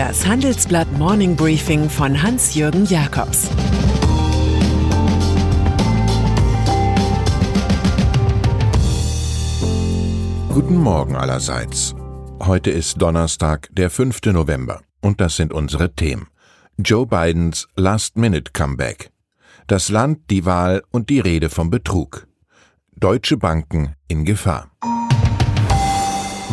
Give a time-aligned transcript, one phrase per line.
[0.00, 3.50] Das Handelsblatt Morning Briefing von Hans-Jürgen Jakobs
[10.48, 11.94] Guten Morgen allerseits.
[12.42, 14.22] Heute ist Donnerstag, der 5.
[14.32, 16.28] November, und das sind unsere Themen.
[16.78, 19.10] Joe Bidens Last-Minute-Comeback.
[19.66, 22.26] Das Land, die Wahl und die Rede vom Betrug.
[22.96, 24.70] Deutsche Banken in Gefahr.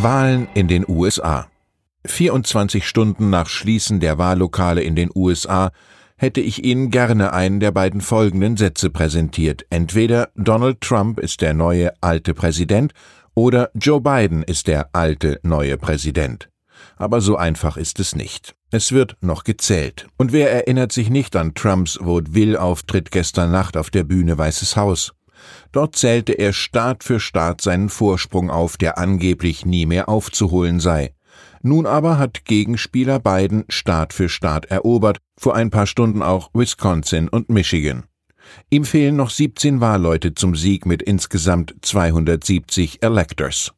[0.01, 1.47] Wahlen in den USA.
[2.07, 5.71] 24 Stunden nach Schließen der Wahllokale in den USA
[6.17, 9.65] hätte ich Ihnen gerne einen der beiden folgenden Sätze präsentiert.
[9.69, 12.93] Entweder Donald Trump ist der neue alte Präsident
[13.35, 16.49] oder Joe Biden ist der alte neue Präsident.
[16.95, 18.55] Aber so einfach ist es nicht.
[18.71, 20.07] Es wird noch gezählt.
[20.17, 25.13] Und wer erinnert sich nicht an Trumps Vaudeville-Auftritt gestern Nacht auf der Bühne Weißes Haus?
[25.71, 31.13] Dort zählte er Staat für Staat seinen Vorsprung auf, der angeblich nie mehr aufzuholen sei.
[31.67, 37.27] Nun aber hat Gegenspieler Biden Staat für Staat erobert, vor ein paar Stunden auch Wisconsin
[37.27, 38.05] und Michigan.
[38.69, 43.73] Ihm fehlen noch 17 Wahlleute zum Sieg mit insgesamt 270 Electors.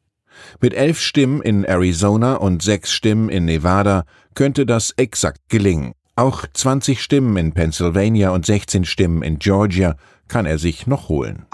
[0.60, 5.94] Mit elf Stimmen in Arizona und sechs Stimmen in Nevada könnte das exakt gelingen.
[6.14, 9.96] Auch 20 Stimmen in Pennsylvania und 16 Stimmen in Georgia
[10.28, 11.44] kann er sich noch holen.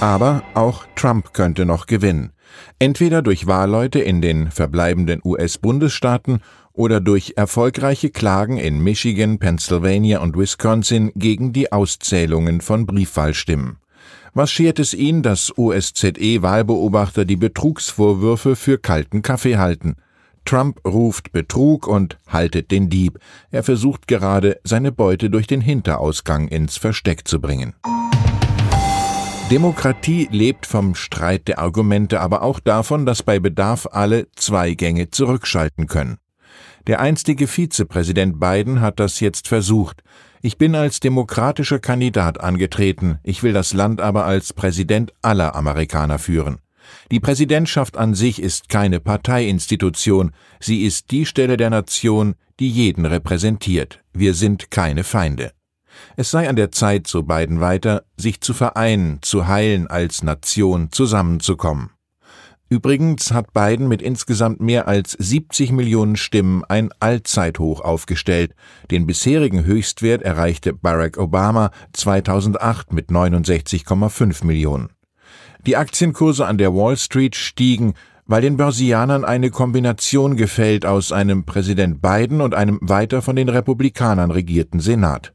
[0.00, 2.33] Aber auch Trump könnte noch gewinnen.
[2.78, 6.40] Entweder durch Wahlleute in den verbleibenden US-Bundesstaaten
[6.72, 13.76] oder durch erfolgreiche Klagen in Michigan, Pennsylvania und Wisconsin gegen die Auszählungen von Briefwahlstimmen.
[14.36, 19.94] Was schert es ihn, dass OSZE-Wahlbeobachter die Betrugsvorwürfe für kalten Kaffee halten?
[20.44, 23.18] Trump ruft Betrug und haltet den Dieb.
[23.50, 27.74] Er versucht gerade, seine Beute durch den Hinterausgang ins Versteck zu bringen.
[29.50, 35.10] Demokratie lebt vom Streit der Argumente, aber auch davon, dass bei Bedarf alle zwei Gänge
[35.10, 36.16] zurückschalten können.
[36.86, 40.02] Der einstige Vizepräsident Biden hat das jetzt versucht.
[40.40, 46.18] Ich bin als demokratischer Kandidat angetreten, ich will das Land aber als Präsident aller Amerikaner
[46.18, 46.58] führen.
[47.10, 53.04] Die Präsidentschaft an sich ist keine Parteiinstitution, sie ist die Stelle der Nation, die jeden
[53.04, 54.00] repräsentiert.
[54.12, 55.52] Wir sind keine Feinde.
[56.16, 60.90] Es sei an der Zeit, so Biden weiter, sich zu vereinen, zu heilen, als Nation
[60.92, 61.90] zusammenzukommen.
[62.70, 68.54] Übrigens hat Biden mit insgesamt mehr als 70 Millionen Stimmen ein Allzeithoch aufgestellt.
[68.90, 74.88] Den bisherigen Höchstwert erreichte Barack Obama 2008 mit 69,5 Millionen.
[75.66, 77.94] Die Aktienkurse an der Wall Street stiegen,
[78.26, 83.50] weil den Börsianern eine Kombination gefällt aus einem Präsident Biden und einem weiter von den
[83.50, 85.34] Republikanern regierten Senat.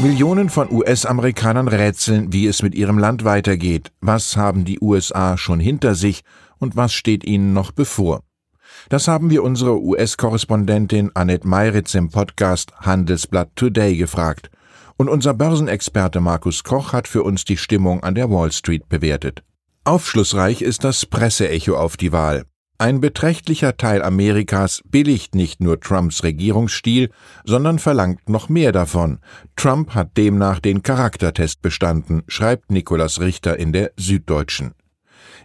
[0.00, 3.90] Millionen von US-Amerikanern rätseln, wie es mit ihrem Land weitergeht.
[4.00, 6.22] Was haben die USA schon hinter sich
[6.58, 8.22] und was steht ihnen noch bevor?
[8.90, 14.50] Das haben wir unsere US-Korrespondentin Annette Meiritz im Podcast Handelsblatt Today gefragt.
[14.96, 19.42] Und unser Börsenexperte Markus Koch hat für uns die Stimmung an der Wall Street bewertet.
[19.82, 22.44] Aufschlussreich ist das Presseecho auf die Wahl.
[22.80, 27.10] Ein beträchtlicher Teil Amerikas billigt nicht nur Trumps Regierungsstil,
[27.44, 29.18] sondern verlangt noch mehr davon.
[29.56, 34.74] Trump hat demnach den Charaktertest bestanden, schreibt Nicolas Richter in der Süddeutschen.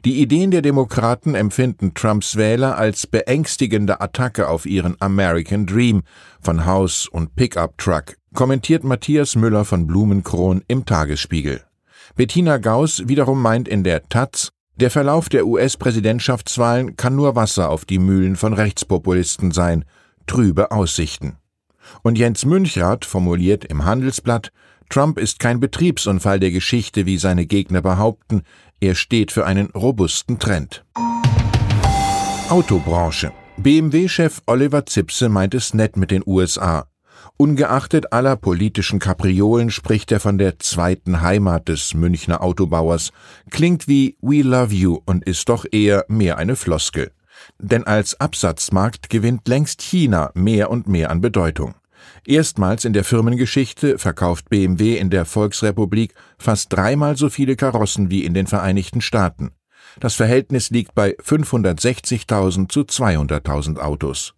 [0.05, 6.03] Die Ideen der Demokraten empfinden Trumps Wähler als beängstigende Attacke auf ihren American Dream
[6.39, 11.63] von Haus und Pickup-Truck, kommentiert Matthias Müller von Blumenkron im Tagesspiegel.
[12.15, 17.85] Bettina Gauss wiederum meint in der Taz, der Verlauf der US-Präsidentschaftswahlen kann nur Wasser auf
[17.85, 19.85] die Mühlen von Rechtspopulisten sein,
[20.25, 21.37] trübe Aussichten.
[22.01, 24.51] Und Jens Münchrath formuliert im Handelsblatt,
[24.89, 28.43] Trump ist kein Betriebsunfall der Geschichte, wie seine Gegner behaupten,
[28.79, 30.83] er steht für einen robusten Trend.
[32.49, 33.31] Autobranche.
[33.57, 36.85] BMW-Chef Oliver Zipse meint es nett mit den USA.
[37.37, 43.11] Ungeachtet aller politischen Kapriolen spricht er von der zweiten Heimat des Münchner Autobauers,
[43.49, 47.11] klingt wie We Love You und ist doch eher mehr eine Floskel.
[47.59, 51.75] Denn als Absatzmarkt gewinnt längst China mehr und mehr an Bedeutung.
[52.25, 58.23] Erstmals in der Firmengeschichte verkauft BMW in der Volksrepublik fast dreimal so viele Karossen wie
[58.23, 59.51] in den Vereinigten Staaten.
[59.99, 64.33] Das Verhältnis liegt bei 560.000 zu 200.000 Autos.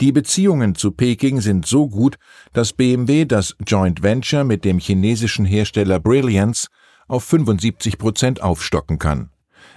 [0.00, 2.16] Die Beziehungen zu Peking sind so gut,
[2.52, 6.68] dass BMW das Joint Venture mit dem chinesischen Hersteller Brilliance
[7.08, 9.30] auf 75 Prozent aufstocken kann.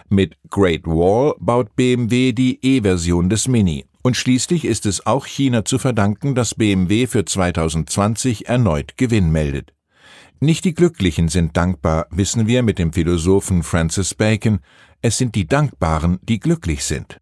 [0.10, 3.86] Mit Great Wall baut BMW die E-Version des Mini.
[4.04, 9.74] Und schließlich ist es auch China zu verdanken, dass BMW für 2020 erneut Gewinn meldet.
[10.40, 14.60] Nicht die Glücklichen sind dankbar, wissen wir mit dem Philosophen Francis Bacon,
[15.02, 17.20] es sind die Dankbaren, die glücklich sind.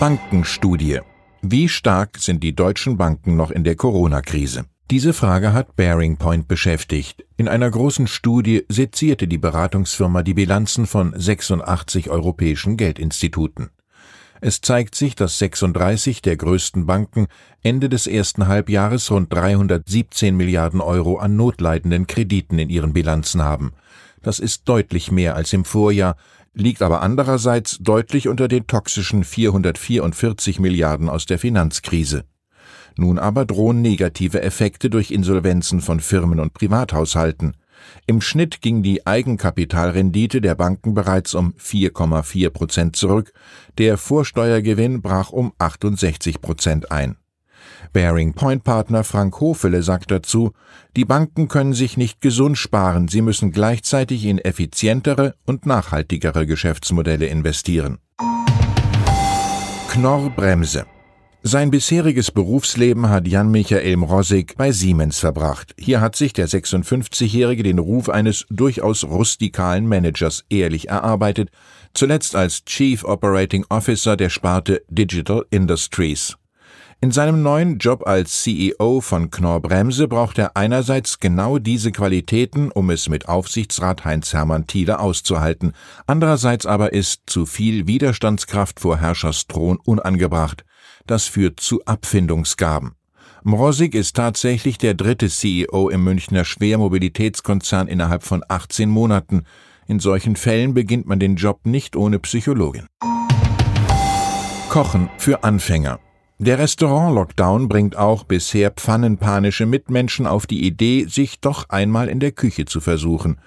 [0.00, 1.00] Bankenstudie.
[1.42, 4.66] Wie stark sind die deutschen Banken noch in der Corona-Krise?
[4.92, 7.24] Diese Frage hat Bearing Point beschäftigt.
[7.36, 13.70] In einer großen Studie sezierte die Beratungsfirma die Bilanzen von 86 europäischen Geldinstituten.
[14.40, 17.26] Es zeigt sich, dass 36 der größten Banken
[17.64, 23.72] Ende des ersten Halbjahres rund 317 Milliarden Euro an notleidenden Krediten in ihren Bilanzen haben.
[24.22, 26.16] Das ist deutlich mehr als im Vorjahr,
[26.54, 32.24] liegt aber andererseits deutlich unter den toxischen 444 Milliarden aus der Finanzkrise.
[32.96, 37.56] Nun aber drohen negative Effekte durch Insolvenzen von Firmen und Privathaushalten.
[38.06, 43.32] Im Schnitt ging die Eigenkapitalrendite der Banken bereits um 4,4 Prozent zurück,
[43.78, 47.16] der Vorsteuergewinn brach um 68 Prozent ein.
[47.92, 50.52] Bearing Point Partner Frank Hofele sagt dazu,
[50.96, 57.26] die Banken können sich nicht gesund sparen, sie müssen gleichzeitig in effizientere und nachhaltigere Geschäftsmodelle
[57.26, 57.98] investieren.
[59.88, 60.86] Knorr Bremse
[61.44, 65.72] sein bisheriges Berufsleben hat Jan-Michael Mrosig bei Siemens verbracht.
[65.78, 71.50] Hier hat sich der 56-Jährige den Ruf eines durchaus rustikalen Managers ehrlich erarbeitet,
[71.94, 76.36] zuletzt als Chief Operating Officer der Sparte Digital Industries.
[77.00, 82.72] In seinem neuen Job als CEO von Knorr Bremse braucht er einerseits genau diese Qualitäten,
[82.72, 85.74] um es mit Aufsichtsrat Heinz-Hermann Thiele auszuhalten,
[86.08, 90.64] andererseits aber ist zu viel Widerstandskraft vor Herrschersthron unangebracht.
[91.06, 92.96] Das führt zu Abfindungsgaben.
[93.44, 99.44] Mrosig ist tatsächlich der dritte CEO im Münchner Schwermobilitätskonzern innerhalb von 18 Monaten.
[99.86, 102.88] In solchen Fällen beginnt man den Job nicht ohne Psychologin.
[104.68, 106.00] Kochen für Anfänger.
[106.40, 112.30] Der Restaurant-Lockdown bringt auch bisher pfannenpanische Mitmenschen auf die Idee, sich doch einmal in der
[112.30, 113.40] Küche zu versuchen.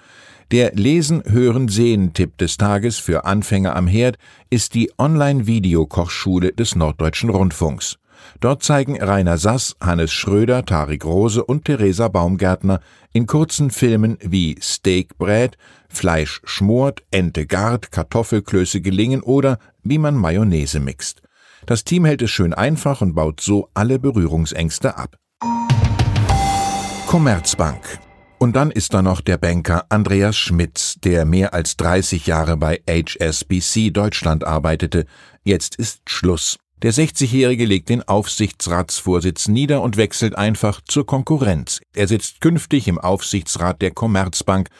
[0.50, 4.18] Der Lesen, Hören, Sehen-Tipp des Tages für Anfänger am Herd
[4.50, 7.96] ist die Online-Videokochschule des Norddeutschen Rundfunks.
[8.40, 12.80] Dort zeigen Rainer Sass, Hannes Schröder, Tarik Rose und Theresa Baumgärtner
[13.14, 15.56] in kurzen Filmen wie Steak brät,
[15.88, 21.22] Fleisch schmort, Ente gart, Kartoffelklöße gelingen oder wie man Mayonnaise mixt.
[21.66, 25.16] Das Team hält es schön einfach und baut so alle Berührungsängste ab.
[27.06, 28.00] Commerzbank
[28.42, 32.82] und dann ist da noch der Banker Andreas Schmitz, der mehr als 30 Jahre bei
[32.88, 35.06] HSBC Deutschland arbeitete.
[35.44, 36.58] Jetzt ist Schluss.
[36.82, 41.80] Der 60-Jährige legt den Aufsichtsratsvorsitz nieder und wechselt einfach zur Konkurrenz.
[41.94, 44.70] Er sitzt künftig im Aufsichtsrat der Commerzbank,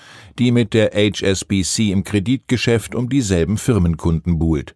[0.41, 4.75] die mit der HSBC im Kreditgeschäft um dieselben Firmenkunden buhlt.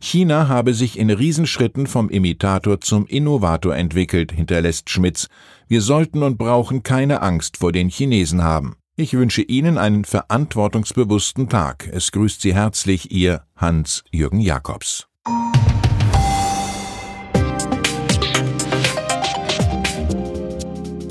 [0.00, 5.28] China habe sich in Riesenschritten vom Imitator zum Innovator entwickelt, hinterlässt Schmitz.
[5.68, 8.76] Wir sollten und brauchen keine Angst vor den Chinesen haben.
[8.98, 11.88] Ich wünsche Ihnen einen verantwortungsbewussten Tag.
[11.92, 15.06] Es grüßt Sie herzlich Ihr Hans-Jürgen Jakobs.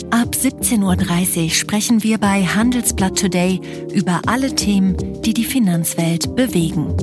[0.09, 3.61] Ab 17.30 Uhr sprechen wir bei Handelsblatt Today
[3.93, 6.95] über alle Themen, die die Finanzwelt bewegen.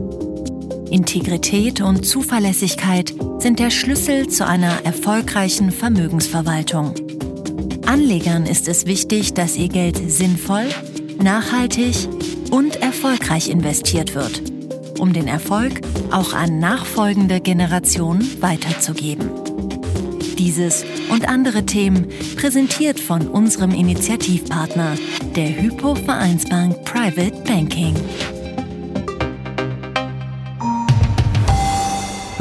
[0.93, 6.95] Integrität und Zuverlässigkeit sind der Schlüssel zu einer erfolgreichen Vermögensverwaltung.
[7.87, 10.67] Anlegern ist es wichtig, dass ihr Geld sinnvoll,
[11.21, 11.97] nachhaltig
[12.51, 14.43] und erfolgreich investiert wird,
[14.99, 19.31] um den Erfolg auch an nachfolgende Generationen weiterzugeben.
[20.39, 24.97] Dieses und andere Themen präsentiert von unserem Initiativpartner,
[25.37, 27.95] der Hypo Vereinsbank Private Banking.